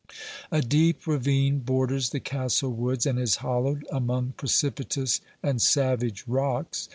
[0.51, 6.89] A deep ravine borders the castle woods and is hollowed among precipitous and savage rocks.